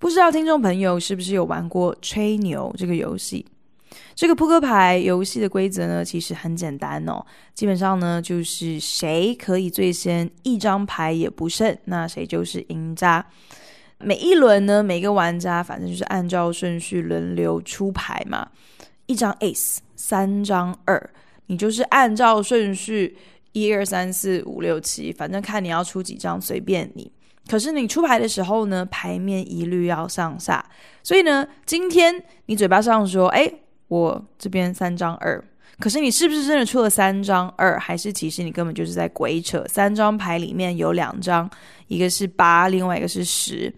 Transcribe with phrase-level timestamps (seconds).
[0.00, 3.44] 不知道听众朋友是不是有玩过吹牛这个游戏？
[4.14, 7.22] 这个扑克牌游戏的规则呢，其实很简单哦。
[7.52, 13.24] 基本上呢，就是谁可以最先一张牌也不剩，那谁就是赢家。
[13.98, 18.48] 每一轮呢，每个玩家反正就是按照顺序轮流出牌嘛。
[19.04, 21.10] 一张 Ace，三张二，
[21.48, 23.18] 你就是按照顺序
[23.52, 27.12] 一二三四五六七，反正看你要出几张，随便你。
[27.50, 30.64] 可是你出牌的时候呢，牌面一律要上下。
[31.02, 33.52] 所以呢，今天你嘴巴上说，哎。
[33.90, 35.44] 我这边三张二，
[35.80, 37.76] 可是你是不是真的出了三张二？
[37.76, 39.66] 还是其实你根本就是在鬼扯？
[39.66, 41.50] 三张牌里面有两张，
[41.88, 43.74] 一个是八，另外一个是十。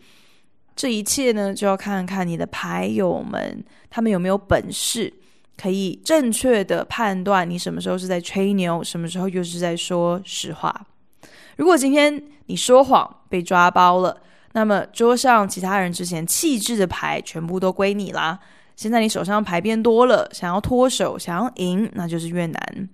[0.77, 5.11] 这一切呢，就要看看你的牌友们他们有没有本事，
[5.57, 10.87] 可以正确的判断你什么时候是在吹牛，什么时候又是在说实话。
[11.57, 14.17] 如果今天你说谎被抓包了，
[14.53, 18.39] 那么桌上其他人之前弃置的牌全部都归你啦。
[18.75, 22.89] 现在你手上牌变多了，想要脱手，想要赢，那就是越难。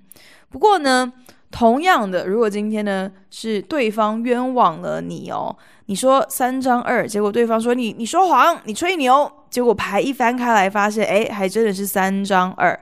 [0.51, 1.13] 不过呢，
[1.51, 12.79] 同样的，如果今天呢是对方冤枉了你哦，你说三张二，结果对方说你你说谎，你吹牛，结果牌一翻开来，发现哎，还真的是三张二，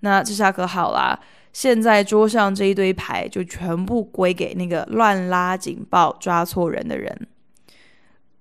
[0.00, 1.18] 那这下可好啦，
[1.52, 7.28] 现在桌上这一堆牌就全部归给那个乱拉警报、抓错人的人。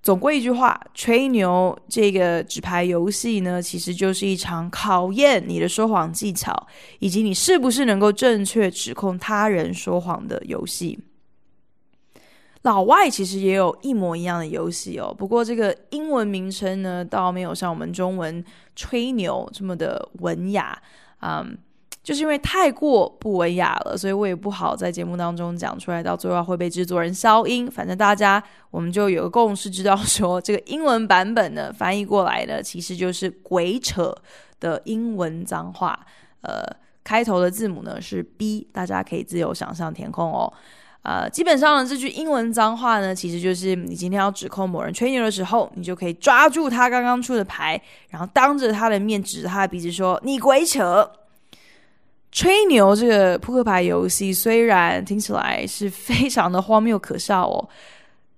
[0.01, 6.67] 总归一句话，吹牛这个纸牌游戏呢，其实就是一场考验你的说谎技巧，
[6.99, 10.97] 以及你是不是能够正确指控他人说谎的游戏。
[12.61, 18.43] 老外其实也有一模一样的游戏哦，不过这个英文名称呢，倒没有像我们中文
[18.77, 20.81] “吹牛”这么的文雅，
[21.21, 21.57] 嗯。
[22.09, 27.69] 就是因为太过不文雅了，所以我也不好在节目当中讲出来，到最后会被制作人消音。
[27.69, 34.11] 反正大家我们就有个共识，知道说这个英文版本呢，翻译过来呢，其实就是“鬼扯”
[34.59, 35.99] 的英文脏话。
[36.41, 36.65] 呃，
[37.03, 40.51] 开头的字母呢是 B，大家可以自由想象填空哦。
[41.03, 51.07] 呃，基本上呢，这句英文脏话呢，其实就是你今天要指控某人吹牛的时候，你就可以抓住他刚刚出的牌，然后当着他的面指着他的鼻子说：“你鬼扯。”
[52.31, 57.67] 吹牛这个扑克牌游戏虽然听起来是非常的荒谬可笑哦，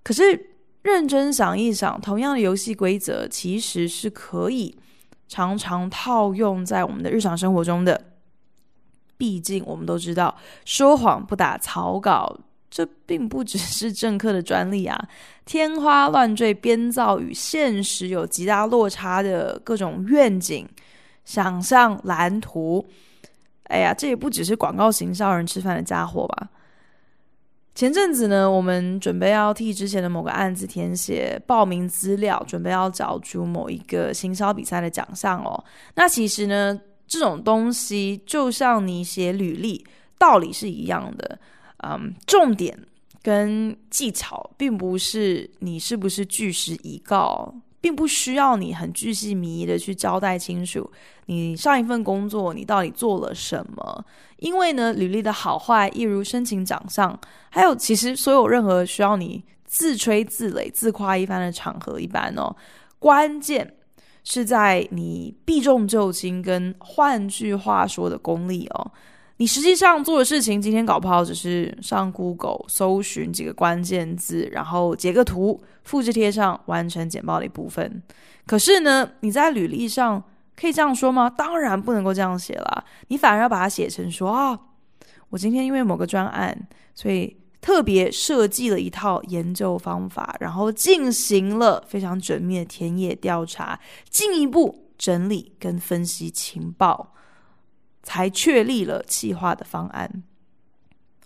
[0.02, 0.50] 可是
[0.84, 4.76] 认真想一想，同样的游戏规则其实是可以
[5.28, 8.02] 常常套用在我们的日常生活中的。
[9.18, 10.36] 毕竟我们都知道，
[10.66, 12.40] 说谎不打草稿，
[12.72, 15.00] 这并不只是政客的专利啊！
[15.46, 20.68] 天花乱坠、编造与现实有极大落差的各种愿景、
[21.24, 22.84] 想象、蓝图。
[23.72, 26.50] 哎呀，这也不只是广告行销人吃饭的家伙吧？
[27.74, 35.64] 前阵子呢，我们准备要替之前的某个案子填写报名资料，准备要角逐某一个行销比赛的奖项哦。
[35.96, 36.78] 那其实呢，
[37.08, 39.86] 这种东西就像你写履历，
[40.20, 41.40] 道理是一样的。
[41.84, 42.78] 嗯，重点
[43.24, 47.56] 跟技巧，并不是你是不是据实以告。
[47.82, 50.90] 并不需要你很巨细靡遗的去交代清楚
[51.26, 54.06] 你上一份工作你到底做了什么，
[54.38, 57.20] 因为呢，履历的好坏，一如申请奖项，
[57.50, 62.56] 还有其实所有任何需要你自吹自擂、自夸一番的场合一般哦，
[63.00, 63.76] 关键
[64.24, 68.92] 是在你避重就轻跟换句话说的功力哦。
[69.42, 78.04] 你实际上做的事情，今天搞不好只是上 Google 搜寻几个关键字，然后截个图，复制贴上，完成简报的一部分。
[78.46, 80.24] 可是呢，你在履历上
[80.56, 81.28] 可以这样说吗？
[81.28, 82.86] 当然不能够这样写了。
[83.08, 84.60] 你反而要把它写成说啊，
[85.32, 97.16] 我今天因为某个专案，所以特别设计了一套研究方法，然后进行了非常缜密的田野调查，进一步整理跟分析情报。
[98.04, 100.24] 才确立了企划的方案，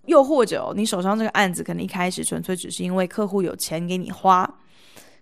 [0.05, 4.59] 又或者，你手上这个案子可能一开始纯粹只是因为客户有钱给你花，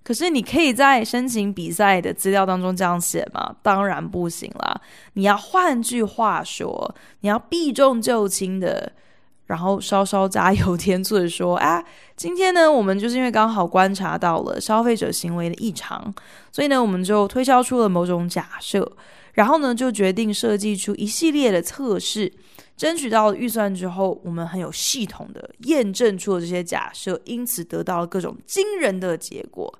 [0.03, 3.55] 可是你可以在申请比赛的资料当中这样写吗？
[3.61, 4.81] 当然不行啦！
[5.13, 8.91] 你要换句话说，你要避重就轻的
[9.53, 11.79] 然后稍稍加油添醋的说：“啊，
[12.17, 16.11] 今天呢，我们就是因为刚好观察到了消费者行为的异常，
[16.51, 18.91] 所以呢，我们就推销出了某种假设，
[19.33, 22.33] 然后呢，就决定设计出一系列的测试，
[22.75, 29.71] 争取到了预算之后，我们很有系统的验证出了这些假设，因此得到了各种惊人的结果。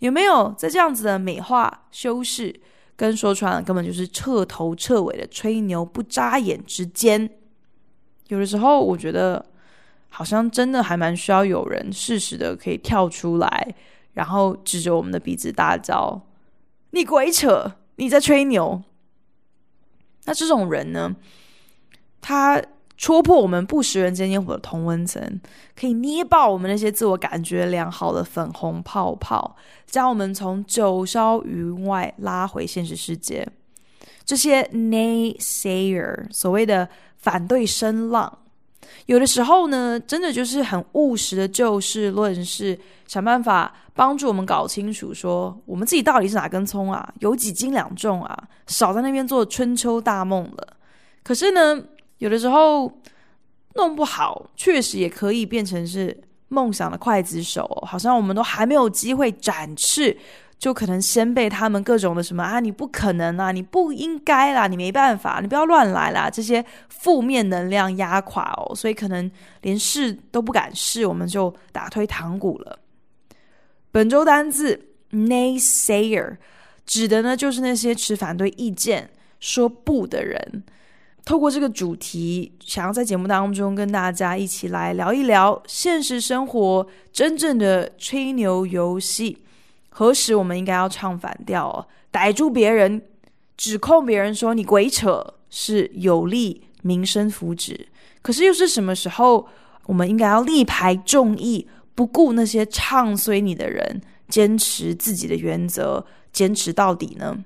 [0.00, 2.52] 有没有在这样子的美化修饰，
[2.96, 7.30] 跟说穿了根本就是彻头彻尾的吹牛不眨眼之间？”
[8.28, 9.44] 有的时候，我觉得
[10.08, 13.74] 好像真的还蛮需要有人适时的可以跳出来，
[14.14, 16.22] 然后指着我们的鼻子大叫
[16.92, 17.72] ：“你鬼扯！
[17.96, 18.82] 你在吹牛！”
[20.24, 21.14] 那这种人呢，
[22.22, 22.62] 他
[22.96, 25.40] 戳破我们不食人间烟火的同温层，
[25.78, 29.54] 可以捏爆我们那些自我感觉良好的粉红泡泡，
[29.84, 33.46] 将我们从九霄云外拉回现实世界。
[34.24, 36.88] 这些 naysayer 所谓的。
[37.24, 38.30] 反对声浪，
[39.06, 50.76] 有的时候呢，真的就是很务实的就事论事，想办法帮助我们搞清楚，说我们自己到底是哪根葱啊，有几斤两重啊，少在那边做春秋大梦了。
[51.22, 51.82] 可是呢，
[52.18, 52.92] 有的时候
[53.76, 56.14] 弄不好，确实也可以变成是
[56.48, 60.14] 梦想的刽子手，好像我们都还没有机会展翅。
[60.64, 69.30] 就可能先被他们各种的什么啊，你不可能啊，你不应该啦，你没办法，你不要乱来啦，这些负面能量压垮哦，所以可能
[69.60, 72.78] 连试都不敢试，我们就打退堂鼓了。
[73.92, 74.80] 本周单字
[75.12, 76.38] naysayer
[76.86, 80.64] 指的呢，就是那些持反对意见、说不的人。
[81.26, 89.43] 透过这个主题，想要在节目当中跟大家一起来聊一聊现实生活真正的吹牛游戏。
[89.96, 91.86] 何时我们应该要唱反调哦？
[92.10, 93.00] 逮住别人，
[93.56, 97.86] 指控别人说你鬼扯，是有利民生福祉。
[98.20, 99.46] 可是又是什么时候，
[99.86, 107.44] 我们应该要力排众议，不顾那些唱衰你的人，坚持自己的原则，坚持到底呢？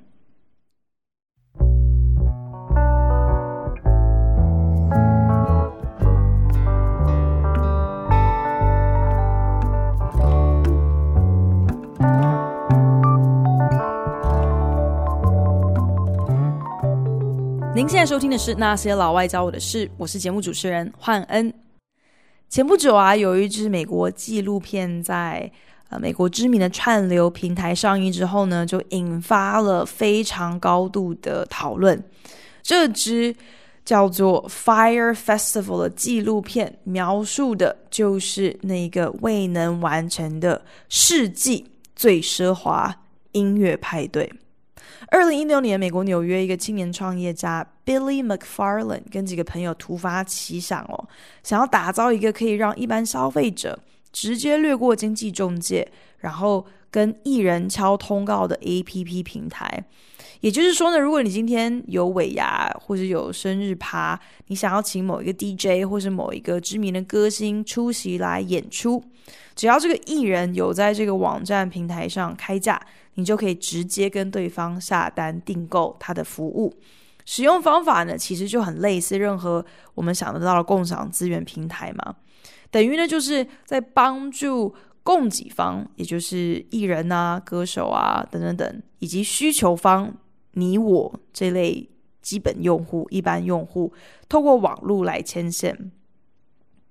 [17.78, 21.54] 您现在收听的是《那些老外教我的事》，我是节目主持人焕恩。
[22.48, 25.48] 前不久啊，有一支美国纪录片在
[25.88, 32.02] 呃美国知名的串流平台上映之后呢，就引发了非常高度的讨论。
[32.64, 33.32] 这支
[33.84, 41.64] 叫做《Fire Festival》的纪录片，描述的就是那个未能完成的世纪
[41.94, 42.92] 最奢华
[43.30, 44.28] 音乐派对。
[45.10, 51.08] 二零一六年，美国纽约一个青年创业家 Billy McFarland 跟几个朋友突发奇想哦，
[51.42, 53.78] 想要打造一个可以让一般消费者
[54.12, 59.82] 直接略过经纪中介，然后跟艺人敲通告的 APP 平台。
[60.40, 69.02] 也就是说呢，如果你今天有尾牙或者有生日趴，你想要请某一个 DJ 或是某一个知名的歌星出席来演出，
[69.54, 72.80] 只要这个艺人有在这个网站平台上开价。
[73.14, 76.72] 你就可以直接跟对方下单订购他的服务，
[77.24, 82.14] 使用方法呢，其实就很类似任何我们想得到的共享资源平台嘛。
[82.70, 90.14] 等于呢，就是在帮助供给方，也就是艺人啊、歌手啊等等等，以及需求方
[90.58, 91.88] 你我这类
[92.20, 93.92] 基本用户、一般用户，
[94.28, 95.92] 透过网络来牵线。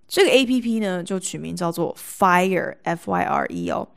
[0.08, 3.90] 这个 APP 呢，就取名叫做 Fire，F-Y-R-E 哦。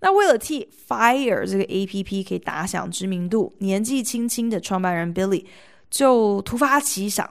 [0.00, 5.44] 那为了替 Fire 这个 APP 可以打响知名度，年纪轻轻的创办人 Billy
[5.90, 7.30] 就突发奇想，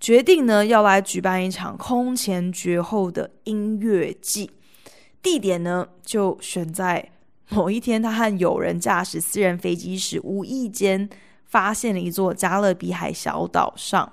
[0.00, 4.50] 决定呢要来举办一场空前绝后的音乐季。
[5.22, 7.12] 地点呢就选在
[7.50, 11.08] 某一天，他和友人驾驶私人飞机时，无意间
[11.48, 14.10] 发现了一座加勒比海小岛上，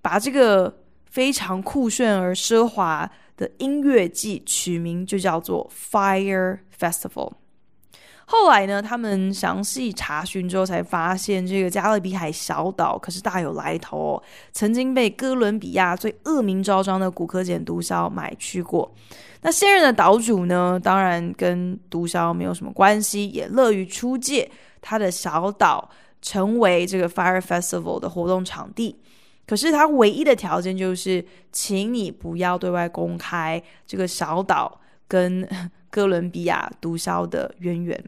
[0.00, 7.32] 把这个非常酷炫而奢华的音乐季取名就叫做 Fire Festival。
[8.30, 14.22] 后来呢，他们详细查询之后，才发现这个加勒比海小岛可是大有来头，
[14.52, 18.94] 曾经被哥伦比亚最恶名昭彰的古柯碱毒枭买去过。
[19.40, 24.50] 那现任的岛主呢，当然跟毒枭没有什么关系，也乐于出借
[24.82, 25.88] 他的小岛
[26.20, 29.00] 成为这个 Fire Festival 的活动场地。
[29.46, 35.48] 可是他唯一的条件就是，请你不要对外公开这个小岛跟
[35.90, 38.04] 哥伦比亚毒枭的渊源。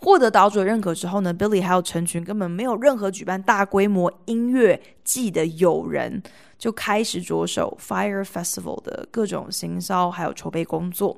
[0.00, 6.22] 获得岛主的认可之后呢，Billy 还有成群根本没有任何举办大规模音乐季的友人，
[6.56, 11.16] 就开始着手 Fire Festival 的各种行销还有筹备工作。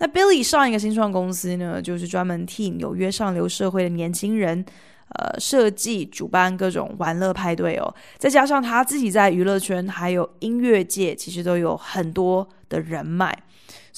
[0.00, 4.64] 那 Billy 上一个新创公司呢，就是专门替纽约上流社会的年轻人，
[5.10, 7.94] 呃，设计主办各种玩乐派对哦。
[8.16, 13.38] 再加上他自己在娱乐圈还有音乐界，其实都有很多的人脉。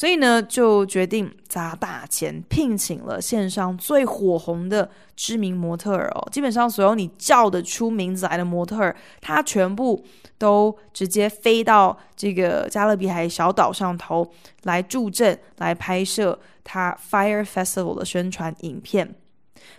[0.02, 6.28] 所以呢，就决定砸大钱聘请了线上最火红的知名模特儿哦。
[6.32, 10.04] 基本上所有你叫得出名字来的模特儿，他全部
[10.37, 14.28] 都直接飞到这个加勒比海小岛上头
[14.64, 19.14] 来助阵，来拍摄他 Fire Festival 的宣传影片。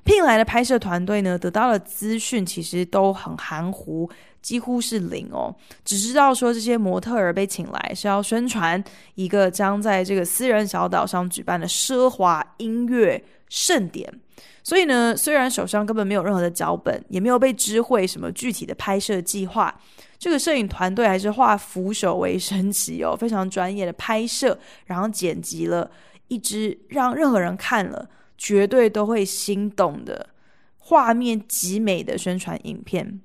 [0.06, 4.10] 聘来的拍摄团队呢，得到的资讯其实都很含糊。
[4.44, 8.84] 几乎是零哦，只知道说这些模特儿被请来是要宣传
[9.16, 14.14] 一个将在这个私人小岛上举办的奢华音乐盛典。
[14.62, 19.74] 所以呢，虽然手上根本没有任何的脚本，也没有被知会什么具体的拍摄计划，
[20.18, 25.90] 这个摄影团队还是化腐朽为神奇哦，非常专业的拍摄，然后剪辑了
[26.28, 30.30] 一支让任何人看了绝对都会心动的
[30.78, 33.20] 画面极美的宣传影片。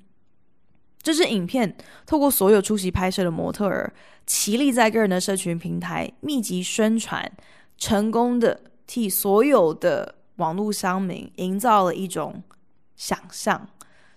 [1.08, 1.74] 这支影片
[2.04, 3.90] 透过所有出席拍摄的模特儿，
[4.26, 7.32] 齐力在个人的社群平台密集宣传，
[7.78, 12.42] 成功的替所有的网络乡民营造了一种
[12.94, 13.66] 想象，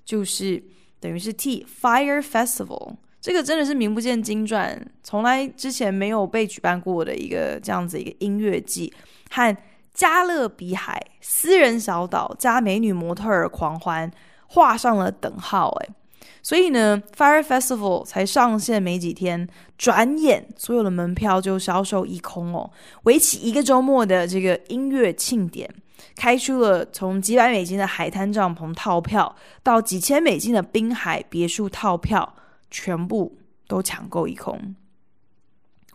[0.04, 0.62] 就是
[1.00, 8.94] 等于是替 Fire Festival 这个真的是名不见经传，从来之前没有被举办过的一个这样子一个音乐季，
[9.30, 9.56] 和
[9.94, 14.12] 加勒比海私人小岛加美女模特儿狂欢
[14.48, 15.96] 画上了等号，哎。
[16.44, 19.48] 所以呢，Fire Festival 才上线没几天，
[19.78, 22.72] 转眼所有的门票就销售一空哦。
[23.04, 25.70] 为期一个周末的这个音乐庆典，
[26.16, 32.36] 开出了从几百美金的海滩帐篷套票到几千美金的滨海别墅套票，
[32.70, 33.38] 全部
[33.68, 34.76] 都抢购一空。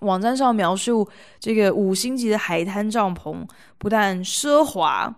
[0.01, 1.09] 网站上描述
[1.41, 3.47] 这个五星级的海滩帐篷，
[3.79, 5.15] 不但奢华，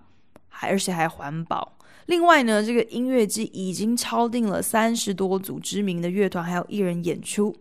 [0.48, 1.77] 还而且还环保。
[2.08, 7.54] 另外呢，这个音乐季已经敲定了三十多组知名的乐团，还有艺人演出。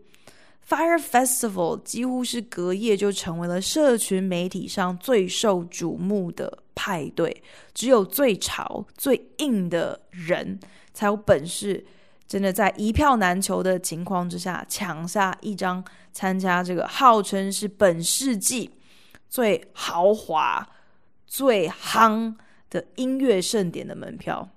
[0.65, 7.43] Fire Festival 几乎是隔夜就成为了社群媒体上最受瞩目的派对。
[7.73, 10.57] 只有最潮、最硬的人
[10.93, 11.85] 才有本事，
[12.25, 18.69] 真的在一票难求的情况之下，抢下一张参加这个号称是本世纪
[19.27, 20.65] 最豪华、
[21.25, 22.33] 最夯。
[22.69, 24.49] 的音乐盛典的门票，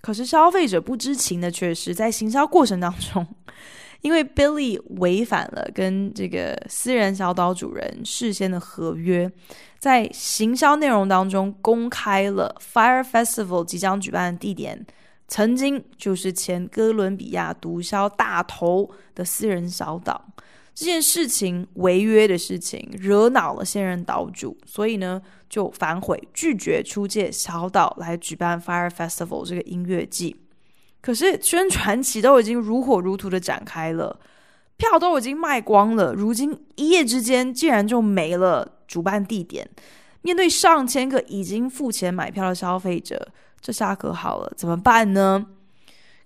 [0.00, 3.26] 可是消费者不知情的却是在行销过程当中，
[4.02, 9.30] 因为 Billy 违反了跟这个私人小岛主人事先的合约，
[9.78, 14.86] 在行销内容当中公开了 Fire Festival 即将举办的地点，
[15.26, 20.24] 曾经就是前哥伦比亚毒枭大头的私人小岛。
[20.78, 25.20] 这件事情违约的事情惹恼了现任岛主，所以呢
[25.50, 30.36] 就反悔，拒绝出借小岛来举办 Fire Festival 这个音乐季。
[31.00, 34.20] 可是宣传期都已经如火如荼的展开了，
[34.76, 39.68] 票都已经卖光了，如今一夜之间竟然就没了主办地点。
[40.22, 43.26] 面对上千个已经付钱买票的消费者，
[43.60, 45.44] 这下可好了，怎么办呢？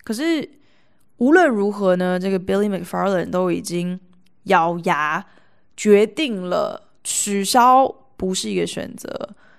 [0.05, 0.47] 可是
[1.17, 3.99] 无论如何呢，这个 Billy McFarland 都已经。
[4.45, 5.25] 咬牙
[5.77, 9.09] 决定了取消不是一个选择，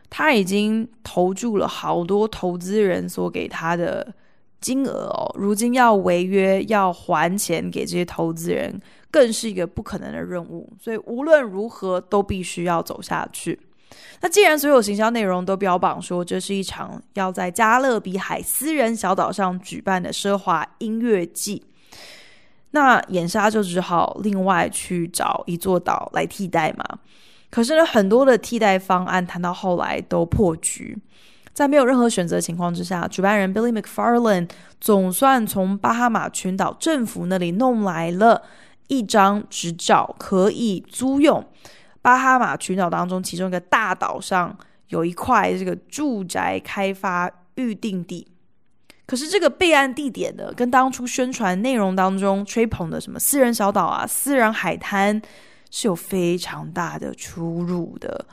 [0.10, 4.14] 他已经投注了好多投资人所给他的
[4.62, 8.80] 金额哦，如今要违约要还钱给这些投资人，
[9.12, 13.60] 更是一个不可能的任务，所以无论如何都必须要走下去。
[14.22, 21.62] 那既然所有行销内容都标榜说这是一场要在加勒比海私人小岛上举办的奢华音乐季。
[22.76, 26.84] 那眼沙就只好另外去找一座岛来替代嘛。
[27.52, 30.98] 可是呢，很多的替代方案谈到后来都破局，
[31.54, 34.50] 在没有任何选择的情况之下，主办人 Billy McFarland
[34.82, 38.42] 总算从巴哈马群岛政府那里弄来了
[38.88, 41.46] 一张执照，可以租用
[42.02, 48.28] 巴哈马群岛当中其中一个大岛上有一块这个住宅开发预定地。
[49.06, 55.22] 可是这个备案地点呢，跟当初宣传内容当中吹捧的什么私人小岛啊、私人海滩
[55.70, 58.26] 是有非常大的出入的。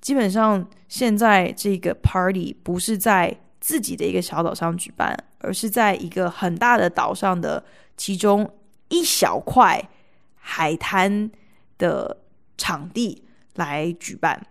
[0.00, 7.64] 基本上，现在这个 party 不是在自己的一个小岛上举办，而是在一个很大的岛上的
[7.96, 8.48] 其中
[8.88, 9.88] 一小块
[10.34, 11.30] 海滩
[11.78, 12.18] 的
[12.56, 14.46] 场地来举办。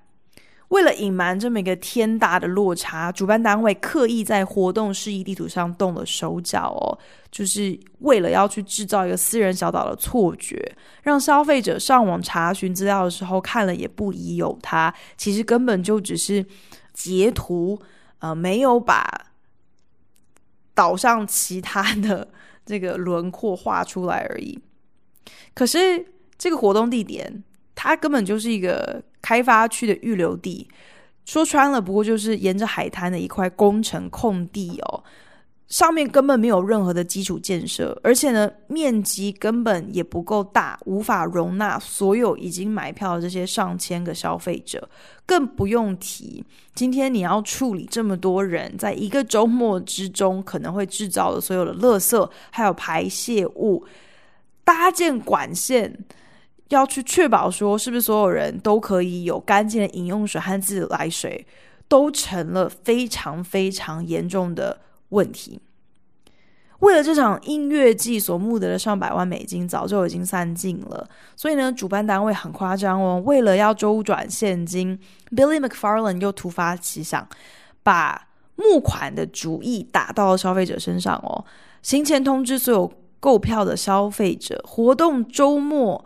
[0.76, 7.00] 为了隐瞒这么一个天大的落差，主办单位刻意在活动示意地图上动了手脚哦，
[7.32, 16.46] 就是为了要去制造一个私人小岛的错觉，让消费者上网查询资料的时候看了也不疑有他，其实根本就只是
[16.94, 17.80] 截图，
[18.20, 19.28] 呃，没有把
[20.74, 22.28] 岛上其他的
[22.66, 24.60] 这个轮廓画出来而已。
[25.54, 26.06] 可是
[26.38, 29.04] 这个活动地点，它根本就是一个。
[29.26, 30.68] 开发区的预留地，
[31.26, 35.04] 说穿了，不过就是沿着海滩的一块工程空地哦，
[35.68, 44.88] 上面根本没有任何的基础建设，而且呢，面积根本也不够大，无法容纳所有已经买票的这些上千个消费者，
[45.26, 53.84] 更不用提今天你要处理这么多人在一个周末之中可能会制造的所有的垃圾，还有排泄物，
[54.64, 55.98] 搭建管线。
[56.70, 61.46] 要去确保说，是不是所有人都可以有干净的饮用水和自来水，
[61.88, 65.60] 都成了非常非常严重的问题。
[66.80, 71.08] 为了这场音乐季所募得的上百万美金，早就已经散尽了。
[71.36, 75.00] 所以呢，主办单位很夸张哦，为了要周转现金
[75.36, 77.28] ，Billy McFarland 又突发奇想，
[77.84, 81.46] 把募款的主意打到了消费者身上哦。
[81.84, 86.04] 行前通知所有购票的消费者，活动周末。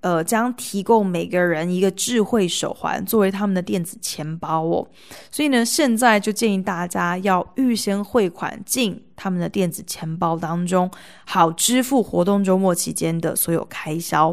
[0.00, 4.88] 呃，将提供每个人一个智慧手环作为他们的电子钱包哦，
[5.30, 10.88] 所以呢，现在就建议大家要预先汇款进他们的电子钱包当中，
[11.24, 14.32] 好支付活动周末期间的所有开销。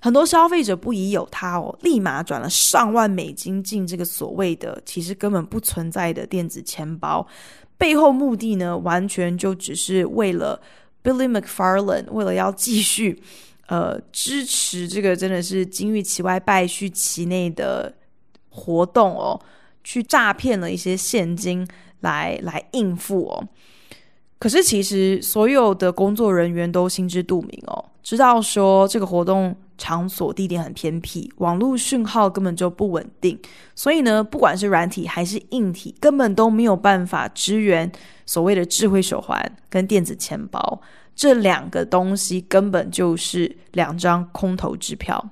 [0.00, 7.26] 很多消费者不疑有他哦，立马转了上万美金进这个所谓的其实根本不存在的电子钱包，
[7.76, 10.60] 背后目的呢，完全就只是为了
[11.02, 13.20] Billy McFarlane 为了要继续。
[13.70, 17.94] 呃，支持这个真的是金玉其外，败絮其内的
[18.48, 19.40] 活动哦，
[19.84, 21.64] 去诈骗了一些现金
[22.00, 23.46] 来来应付哦。
[24.40, 33.38] 可是其实所有的工作人员都心知肚明哦，知道说这个活动场所地点很偏僻，网络讯号根本就不稳定，
[33.76, 37.88] 所以呢，不管是软体还是硬体，根本都没有办法支援
[38.26, 40.82] 所谓的智慧手环跟电子钱包。
[41.20, 45.22] 这两个东西根本就是两张空头支票。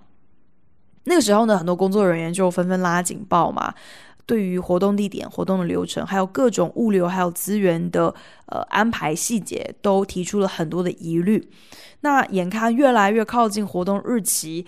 [1.04, 3.72] 那个时候呢，很多工作人员就纷纷拉警报嘛，
[4.26, 8.14] 对于活动地点、活动的流程，还有各种物流还有资源的
[8.48, 11.50] 呃安排细节，都提出了很多的疑虑。
[12.00, 14.66] 那眼看越来越靠近活动日期，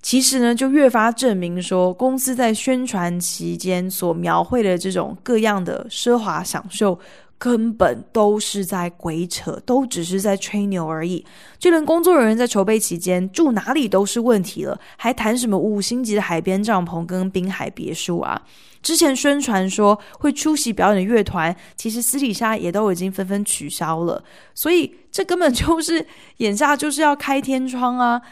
[0.00, 6.98] 其实呢，就越发证明说，公司在宣传期间所描绘的这种各样的奢华享受。
[7.44, 11.22] 根本都是在鬼扯，都只是在吹牛而已。
[11.58, 18.40] 就连工作人员在筹备期间住哪里都是问题了，还谈什么五星级的海边帐篷跟滨海别墅啊？
[18.80, 24.24] 之前宣传说会出席表演的乐团，其实私底下也都已经纷纷取消了。
[24.54, 26.06] 所以这根本就是
[26.38, 28.22] 眼下就是要开天窗啊！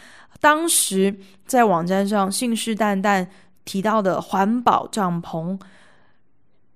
[0.40, 1.14] 当时
[1.46, 3.27] 在网站上信誓旦旦
[3.66, 5.59] 提到的环保帐篷。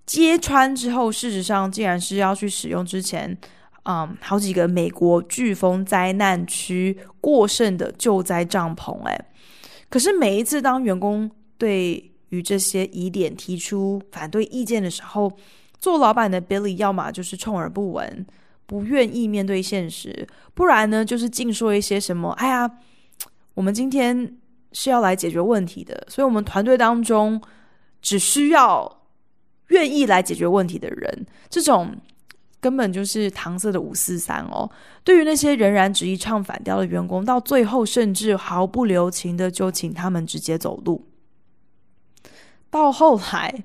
[0.07, 3.37] 揭穿之后，事实上竟然是要去使用之前，
[3.83, 9.03] 嗯，好几个美国飓风灾难区过剩的救灾帐篷。
[9.03, 9.19] 哎，
[9.91, 15.33] 可是每一次当员工对于这些疑点提出反对意见的时候，
[15.81, 18.25] 做老板的 Billy 要么就是充耳不闻，
[18.67, 22.71] 不愿意面对现实，不然呢就是净说一些什么，哎呀，
[23.55, 24.37] 我们今天
[24.71, 27.43] 是要来解决问题的，所以我们团队当中
[28.01, 29.03] 只需要。
[29.69, 31.97] 愿意来解决问题的人，这种
[32.61, 34.71] 根本就是搪塞的五四三哦。
[35.03, 41.07] 对于那些仍然执意唱反调的员工，到最后甚至毫不留情的就请他们直接走路。
[42.71, 43.65] 到后来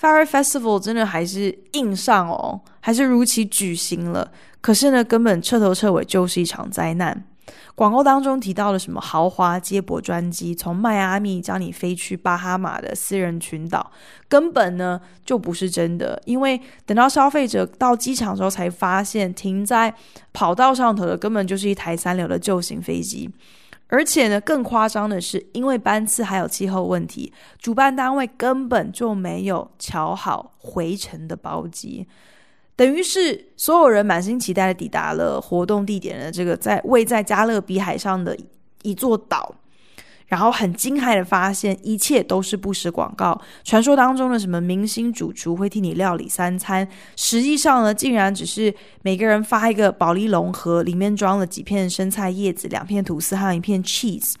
[0.00, 4.32] ，Fire Festival 真的还是硬上哦，还是如期举行了。
[4.60, 7.26] 可是呢，根本彻头彻尾就是一场灾难。
[7.74, 13.90] 广告当中提到了什么豪华接驳专机从迈阿密将你飞去巴哈马的私人群岛，
[14.28, 16.20] 根本呢就不是真的。
[16.24, 19.92] 因为等到消费者到机场的时候，才发现停在
[20.32, 23.28] 跑道上头的根本就是一台三流的旧型飞机。
[23.88, 32.06] 而且呢，更夸张的是，因为班次还有气候问题，主办单位根本就没有乔好回程的包机。
[32.76, 38.36] 等于是所有人满心期待的抵达了活动地点的这个在位在加勒比海上的
[38.82, 39.54] 一座岛，
[40.26, 43.40] 然后很惊骇的发现一切都是不实广告。
[43.62, 54.34] 传说当中的什么明星主厨会替你料理三餐，实际上呢，竟然只是每个人发一个保利龙盒，里面装了几片生菜叶子、两片吐司和一片 cheese。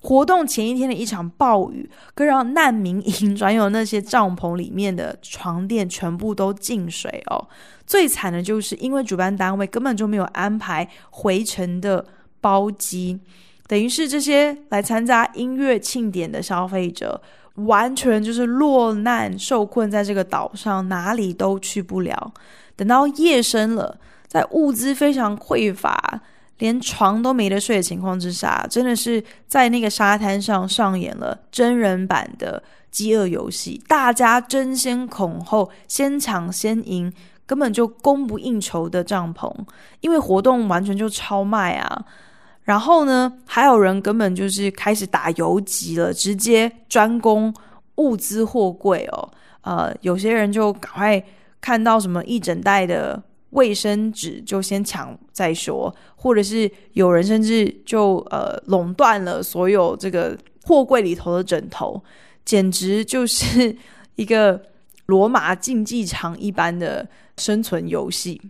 [0.00, 7.46] 活动前一天的一场暴雨，更让难民营专用那些帐篷里面的床垫全部都进水哦。
[7.86, 12.04] 最惨的就是因为主办单位根本就没有安排回程的
[12.40, 13.20] 包机，
[13.66, 17.20] 等于是这些来参加音乐庆典的消费者，
[17.56, 22.32] 完全就是落难受困在这个岛上，哪里都去不了。
[22.74, 26.22] 等到夜深了，在物资非常匮乏，
[26.60, 37.12] 连床都没得睡的情况之下，真的是在那个沙滩上上演了真人版的饥饿游戏，大家争先恐后，先抢先赢，
[37.46, 39.52] 根本就供不应求的帐篷，
[40.00, 42.04] 因为活动完全就超卖啊。
[42.62, 47.52] 然后呢，还有人根本就是开始打游击了，直接专攻
[47.96, 49.28] 物资货柜哦。
[49.62, 51.24] 呃，有些人就赶快
[51.60, 62.02] 看到什么一整袋的卫生纸，就先抢再说，或者是有人甚至就呃垄断了所有这个货柜里头的枕头，
[62.44, 63.76] 简直就是
[64.16, 64.60] 一个
[65.06, 68.40] 罗马竞技场一般的生存游戏。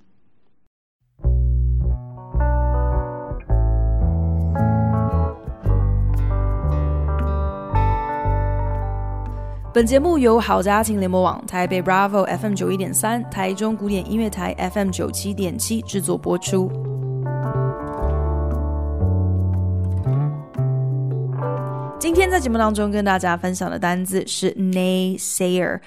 [9.73, 16.69] 本节目由好家庭联播网、台北 Bravo FM 九一点三、台中古典音乐台 FM 九七点七制作播出。
[22.01, 25.79] 今天在节目当中跟大家分享的单字是 naysayer。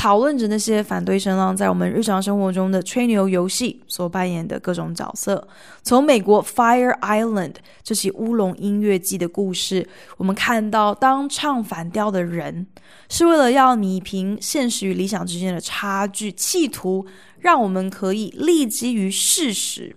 [0.00, 5.46] 讨论着那些反对声浪在我们日常生活中的吹牛游戏所扮演的各种角色。
[5.82, 9.86] 从美国 Fire Island 这起乌龙音乐季的故事，
[10.16, 12.66] 我们看到，当唱反调的人
[13.10, 17.04] 是为了要弭平现实与理想之间的差距，企图
[17.40, 19.94] 让我们可以立基于事实。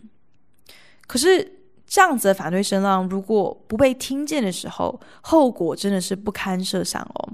[1.08, 7.30] 可是，这样子的反对声浪如果不被听见的时候，后果真的是不堪设想哦。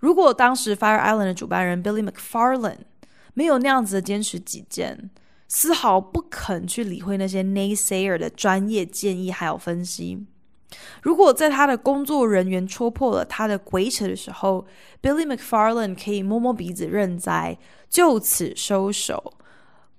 [0.00, 2.78] 如果当时 Fire Island 的主办人 Billy McFarlane
[3.34, 5.10] 没有那样子的坚持己见，
[5.46, 10.26] 丝毫不肯去理会那些 naysayer 的专业建议还有分析，
[11.02, 14.66] 如果在他的工作人员戳破了他的鬼扯的时候
[15.02, 17.58] ，Billy McFarlane 可以摸摸鼻子认栽，
[17.88, 19.34] 就此收手，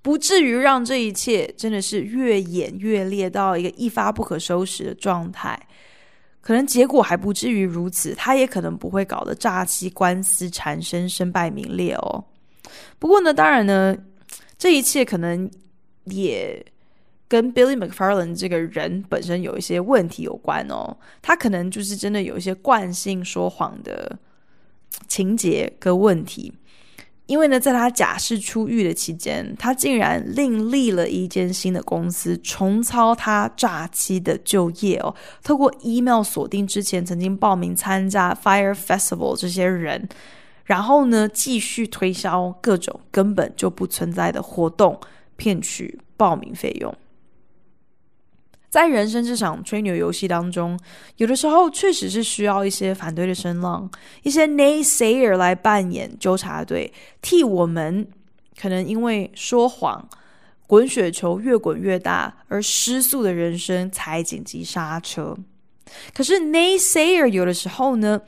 [0.02, 5.68] 不至于让这一切真的是越演越烈到一个一发不可收拾的状态。
[6.42, 12.24] 可能结果还不至于如此，他也可能不会搞得诈欺官司缠身、身败名裂哦。
[12.98, 13.96] 不过呢，当然呢，
[14.58, 15.50] 这一切可能
[16.06, 16.66] 也
[17.28, 20.98] 跟 Billy McFarland 这个人本身有一些问题有关哦。
[21.22, 24.18] 他可能就是真的有一些惯性说谎的
[25.08, 26.52] 情节跟问题。
[27.28, 35.16] 因为呢，在他假释出狱的期间，他竟然另立了一间新的公司，重操他诈欺的旧业哦。
[35.42, 40.10] 透过 email 锁定之前曾经报名参加 Fire Festival 这些人，
[40.66, 45.00] 然后呢，继续推销各种根本就不存在的活动，
[45.38, 46.94] 骗取报名费用。
[48.72, 50.80] 在人生这场吹牛游戏当中，
[51.18, 53.92] 有的时候确实是需要一些反对的声浪，
[54.24, 58.08] 一些 naysayer 来扮演纠察队，替我们
[58.58, 60.08] 可能因为说谎，
[60.68, 65.36] 滚雪球越滚越大而失速的人生踩紧急刹车。
[66.14, 68.22] 可是 naysayer 有的时候呢，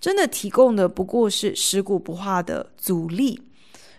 [0.00, 3.42] 真的提供的不过是食古不化的阻力。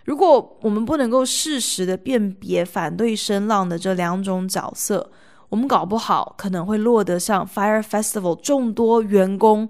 [0.04, 5.12] 如果我们不能够适时的辨别反对声浪的这两种角色，
[5.54, 9.68] 我们搞不好可能会落得像 Fire Festival 众多员工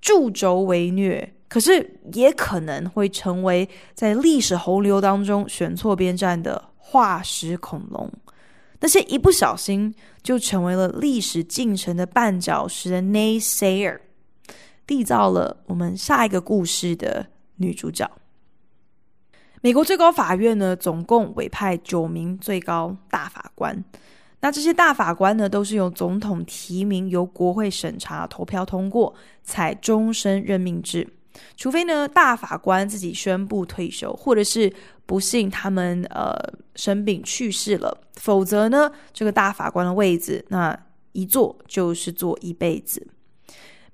[0.00, 8.08] 助纣为虐，可是也可能会成为在历史洪流当中选错边站的化石恐龙。
[8.78, 9.92] 那些一不小心
[10.22, 13.98] 就成为了历史进程的绊脚石的 naysayer，
[14.86, 18.08] 缔造了我们下一个故事的女主角。
[19.62, 23.82] 美国最高法院呢，总共委派九名最高大法官。
[24.44, 31.08] 那这些大法官呢，都是由总统提名，由国会审查、投票通过，才终身任命制。
[31.56, 34.70] 除非呢，大法官自己宣布退休，或者是
[35.06, 36.36] 不幸他们呃
[36.76, 40.78] 生病去世了，否则呢，这个大法官的位置，那
[41.12, 43.06] 一坐就是坐一辈子。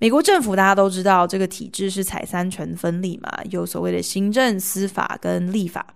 [0.01, 5.87] 美国政府大家都知道，这个体制是采三权分立嘛，有所谓的行政、司法跟立法。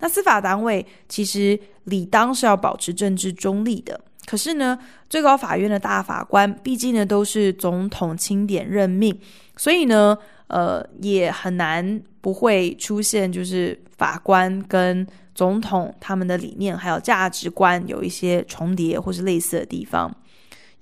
[0.00, 9.18] 那司法单位其实理当是要保持政治中立的，可是呢，最高法院的大法官毕竟呢都是总统钦点任命，
[9.56, 10.16] 所以呢，
[10.48, 20.14] 呃，也很难不会出现就是法官跟总统他们的理念还有价值观有一些重叠或是类似的地方。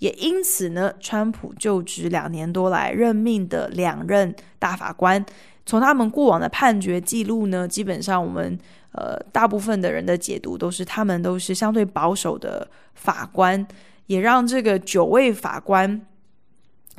[0.02, 5.24] 也因此呢，川普就职两年多来任命的两任大法官，
[5.64, 8.58] 从他们过往的判决记录呢，基本上我们
[8.90, 13.64] 呃大部分的人的解读都是他们都是相对保守的法官，
[14.06, 16.04] 也让这个九位法官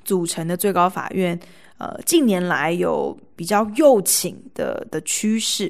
[0.06, 1.38] 组成的最高法院，
[1.80, 5.70] 呃，近年来有比较右倾的的趋势。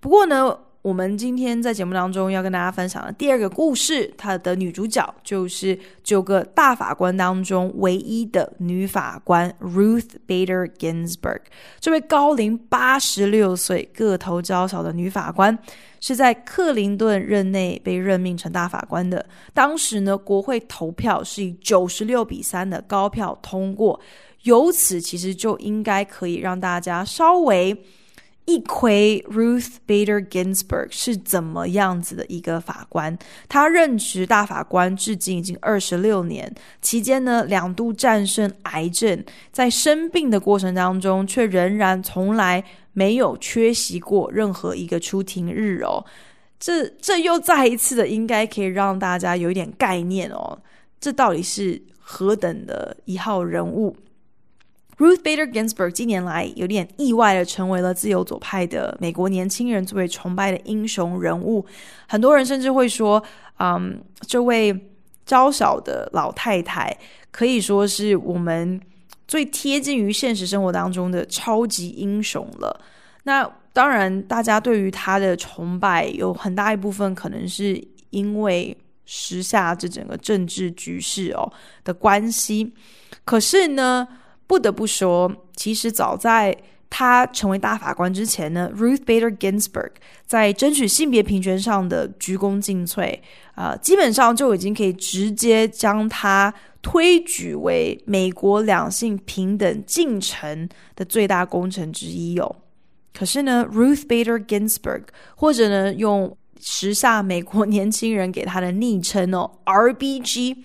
[0.00, 0.58] 不过呢，
[0.88, 11.40] 我们今天在节目当中要跟大家分享的第二个故事，它的女主角就是九个大法官当中唯一的女法官 Ruth Bader Ginsburg。
[11.78, 15.58] 这位高龄八十六岁、个头娇小的女法官，
[16.00, 19.22] 是在克林顿任内被任命成大法官的。
[19.52, 24.00] 当时呢，国会投票是以九十六比三的高票通过，
[24.44, 27.76] 由此其实就应该可以让大家稍微。
[28.48, 33.18] 一窥 Ruth Bader Ginsburg 是怎么样子的一个法官？
[33.46, 46.02] 他任职大法官至今已经二十六年，期间呢两度战胜癌症，在生病的过程当中，却仍然从来没有缺席过任何一个出庭日哦。
[46.58, 50.58] 这这又再一次的，应该可以让大家有一点概念哦。
[50.98, 53.94] 这到底是何等的一号人物
[54.98, 61.64] ？Ruth Bader Ginsburg 近年来有点意外的成为了自由左派的美国年轻人最为崇拜的英雄人物。
[62.08, 63.22] 很多人甚至会说，
[63.58, 64.88] 嗯，这位
[65.24, 66.96] 娇小的老太太
[67.30, 68.80] 可以说是我们
[69.26, 72.80] 最贴近于现实生活当中的超级英雄了。
[73.24, 77.80] 那当然，大家对于她的崇拜有很大一部分可能是
[78.10, 81.52] 因为时下这整个政治局势哦
[81.84, 82.72] 的关系。
[83.24, 84.08] 可是呢，
[84.48, 86.56] 不得不说，其实早在
[86.90, 89.90] 他成为大法官之前呢，Ruth Bader Ginsburg
[90.24, 93.18] 在争取性别平权上的鞠躬尽瘁，
[93.54, 102.56] 啊、基本上就已经可以直接将他推举为美国两性平等进程的最大功臣之一哦。
[103.12, 105.02] 可是呢，Ruth Bader Ginsburg，
[105.36, 110.56] 或者呢，用时下美国年轻人给他的昵称哦，RBG。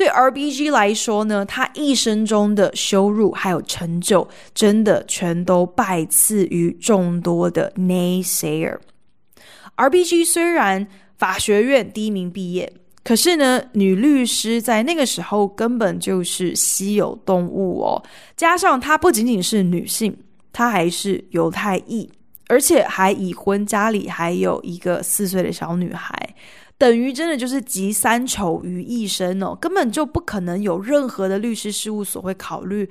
[0.00, 8.78] 对 RBG 来说呢，他一生中的羞辱还有成就，真的全都拜赐于众多的 naysayer。
[9.76, 10.86] RBG 虽然
[11.18, 12.72] 法学院第一名毕业，
[13.04, 18.02] 可是呢，女律师在那个时候根本就是稀有动物哦。
[18.34, 20.16] 加上她不仅仅是女性，
[20.50, 22.10] 她还是犹太裔，
[22.48, 26.34] 而且还已婚，家里还有一个四岁的小女孩。
[26.80, 32.88] 等于真的就是集三丑于一身哦，根本就不可能有任何的律师事务所会考虑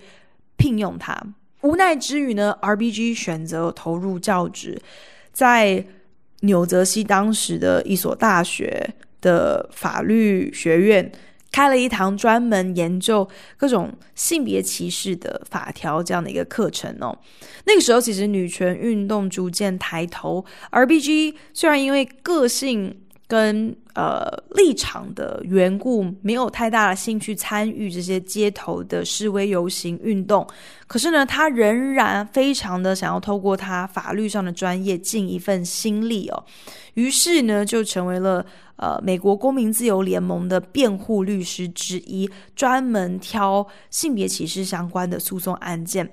[0.58, 1.20] 聘用他。
[1.62, 4.80] 无奈之余呢，RBG 选择投入教职，
[5.34, 5.84] 在
[6.42, 11.12] 纽泽西当时的一所大学的法律学院
[11.52, 17.18] 开了一堂专门研究各种性别歧视的法条这样的一个课程哦。
[17.66, 22.96] 那个时候其实女权运动逐渐抬头，RBG 虽然因为个性。
[23.30, 30.46] 跟呃立场的缘故，没有太大的兴趣参与这些街头的示威游行运动。
[30.88, 36.44] 可是呢，他仍然非常的想要透过他法律上的专业尽一份心力哦。
[36.96, 38.44] 于是呢，就成为了
[38.78, 46.12] 呃美国公民自由联盟的辩护律师之一，专门挑性别歧视相关的诉讼案件。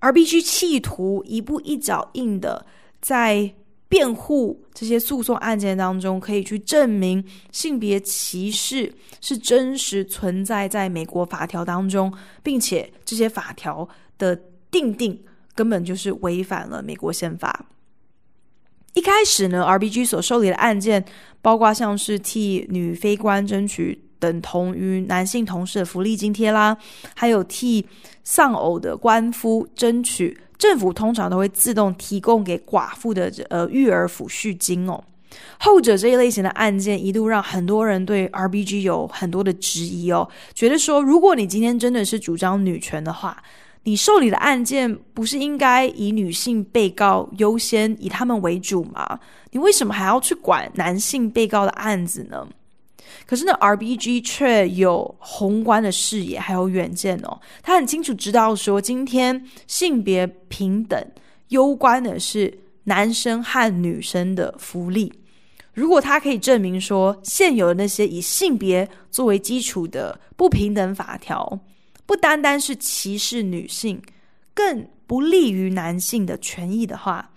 [0.00, 2.66] 而必须企图一步一脚印的
[3.00, 3.54] 在。
[3.88, 14.38] 辩护这些诉讼案件当中，可以去证明性别歧视是真实存在在美国法条当中，并且这些法条的
[14.70, 15.18] 定定
[15.54, 17.66] 根本就是违反了美国宪法。
[18.92, 21.04] 一开始呢，RBG 所受理的案件，
[21.40, 26.76] 包括像是替女非官争取等同于男性同事的福利津贴啦，
[27.14, 27.86] 还有替
[28.24, 30.38] 丧偶的官夫争取。
[30.58, 35.02] 政府通常都会自动提供给寡妇的呃育儿抚恤金哦。
[35.58, 43.40] 后者这一类型的案件一度让很多人对 RBG 有很多的质疑哦，觉得说，如果你今天真的是主张女权的话，
[43.84, 49.20] 你受理的案件不是应该以女性被告优先，以他们为主吗？
[49.52, 52.46] 你为什么还要去管男性被告的案子呢？
[53.26, 57.40] 可是呢，RBG 却有宏观的视野，还有远见哦。
[57.62, 61.02] 他很清楚知道说，今天性别平等
[61.48, 65.12] 攸关的是男生和女生的福利。
[65.74, 71.60] 如果他可以证明说，现有的那些以性别作为基础的不平等法条，
[72.04, 74.02] 不单单是歧视女性，
[74.52, 77.30] 更不利于男性的权益的话，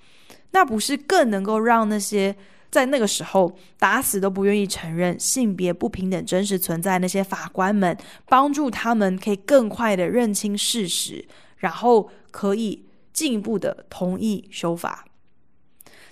[0.49, 2.35] 那不是更能够让那些
[2.71, 7.95] 在那个时候打死都不愿意承认性别不平等真实存在，那些法官们
[8.27, 15.05] 帮助他们可以更快的认清事实，然后可以进一步的同意修法。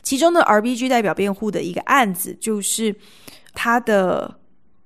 [0.04, 2.95] 其中的 RBG 代表辩护的一个案子，就是
[3.54, 4.39] 他的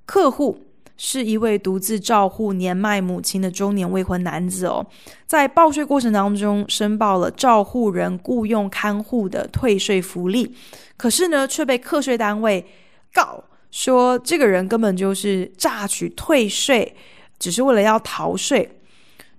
[0.06, 0.63] 客户。
[0.96, 4.86] 是一位独自照护年迈母亲的中年未婚男子哦，
[5.26, 10.56] 在报税过程当中申报了照护人雇用看护的退税福利，
[10.96, 12.64] 可是呢却被课税单位
[13.12, 16.96] 告说这个人根本就是诈取退税，
[17.40, 18.78] 只是为了要逃税。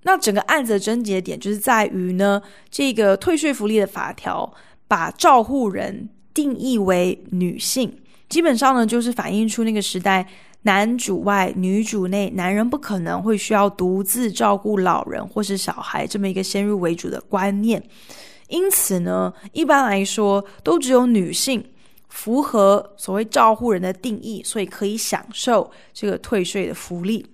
[0.03, 4.53] 那整个案子的症结点就是在于呢，这个退税福利的法条
[4.89, 7.97] 把照护人定义为女性，
[8.29, 10.27] 基本上呢就是反映出那个时代。
[10.65, 17.83] 男主外女主内，男人不可能会需要独自照顾老人或是小孩这么一个先入为主的观念。
[18.49, 21.63] 因此呢，一般来说都只有女性
[22.09, 27.27] 符合所谓照护人的定义，所以可以享受这个退税的福利。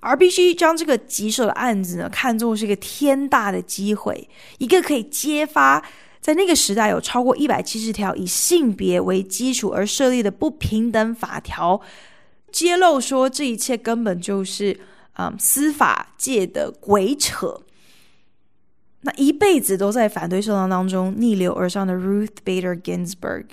[0.00, 5.82] 而必须将这个棘手的案子呢，看作是一个天大的机会，一个可以揭发
[6.20, 11.80] 在那个时代有超过一百七十条以性别为基础而设立的不平等法条。
[12.54, 14.78] 揭露说这一切根本就是
[15.14, 17.60] 嗯司法界的鬼扯。
[19.00, 23.46] 那一辈子都在反对声浪当中逆流而上的 Ruth Bader Ginsburg，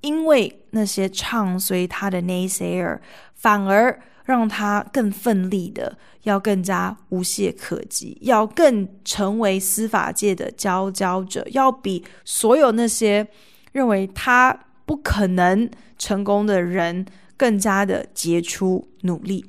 [0.00, 2.98] 因为那些唱衰他的 naysayer，
[3.36, 13.28] 反而让他更奋力的要更加无懈可击，要更成为司法界的佼佼者，要比所有那些
[13.70, 17.06] 认为他不可能成功的人。
[17.42, 19.44] 更加的杰出努力，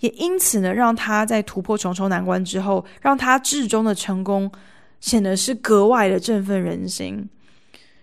[0.00, 4.50] 也因此呢，让他在突破重重难关之后，让他至终的成功
[4.98, 7.28] 显得是格外的振奋人心。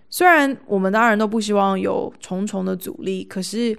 [0.09, 3.77] 虽然我们当然都不希望有重重的阻力，可是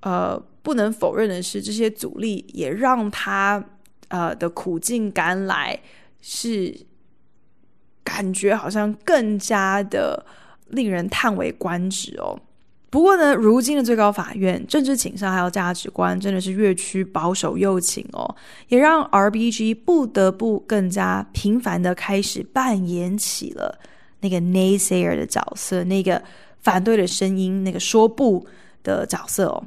[0.00, 3.64] 呃，不能否认的是，这些阻力也让他
[4.08, 5.78] 呃的苦尽甘来，
[6.20, 6.76] 是
[8.02, 10.26] 感觉好像更加的
[10.70, 12.36] 令人叹为观止哦。
[12.94, 18.32] 不过呢，如今的最高法院政治倾向还有价值观真的是越趋保守右倾哦，
[18.68, 23.76] 也让 RBG 不得不更加频繁的开始扮演起了
[24.20, 26.22] 那个 naysayer 的角色，那个
[26.60, 28.46] 反对的声音，那个说不
[28.84, 29.64] 的角色哦。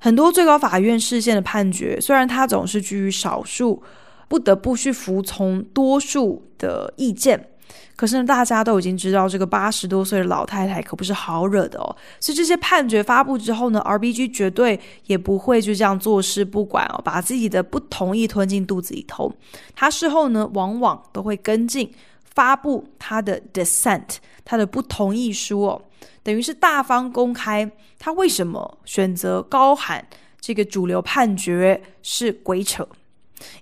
[0.00, 3.80] 很多最高法院事件的判决，虽然他总是居于少数，
[4.26, 7.50] 不得不去服从多数的意见。
[7.96, 11.96] 可是呢，大家都已经知道这个八十多岁的老太太可不是好惹的哦。
[12.18, 19.32] 所以这些判决发布之后呢，RBG 绝对也不会就这样坐视不管哦，把自己的不同意吞进肚子里头。
[19.74, 21.92] 他事后呢，往往都会跟进
[22.34, 25.82] 发布他的 dissent，他的不同意书哦，
[26.22, 30.04] 等于是大方公开他为什么选择高喊
[30.40, 32.86] 这个主流判决是鬼扯，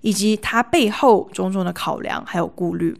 [0.01, 2.97] 以及他背后种种的考量还有顾虑。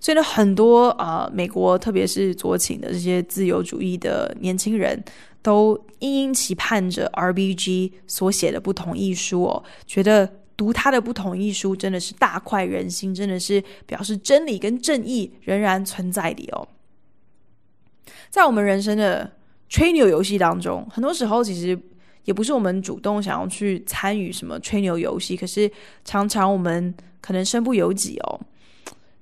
[0.00, 5.02] 所以呢，很多啊、美国特别是左倾的这些自由主义的年轻人
[5.42, 16.68] 都殷殷期盼着 RBG 所写的不同意书哦，觉得读他的不同意书真的是大快人心，真的是表示真理跟正义仍然存在的哦。
[18.28, 19.32] 在我们人生的
[19.68, 21.78] 吹牛游戏当中，很多时候其实
[22.24, 25.70] 也不是我们主动想要去参与什么吹牛游戏，可是
[26.04, 28.40] 常常我们可能身不由己哦。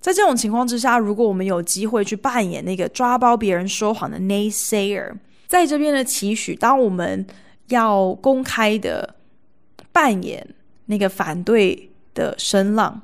[0.01, 5.13] 在这种情况之下，如果我们有机会去扮演那个抓包别人说谎的 naysayer，
[5.47, 7.27] 在这边的期许，当我们
[7.69, 9.17] 要公开的
[9.93, 10.55] 扮演
[10.87, 13.03] 那个反对的声浪，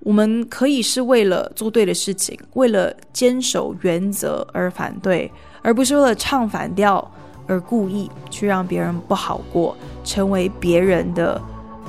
[0.00, 5.30] 我们可以是为了做对的事情，为了坚守原则而反对，
[5.62, 7.10] 而不是为了唱反调
[7.46, 11.40] 而故意去让别人不好过，成为别人的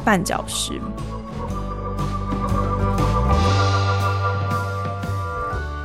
[0.06, 0.80] 绊脚石。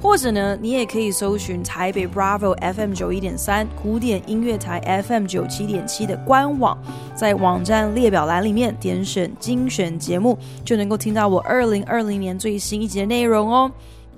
[0.00, 6.78] 或者呢，你也可以搜寻台北 Bravo FM 九一点三古典音乐台 FM 九七点七的官网，
[7.14, 13.70] 在网站列表栏里面点选精选节目，就能够听到我二零二零年最新一集的内容哦。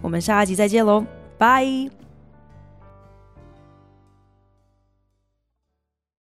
[0.02, 1.05] 我们下一集再见喽，
[1.38, 1.99] 拜。